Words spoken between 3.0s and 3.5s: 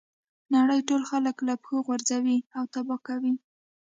کوي.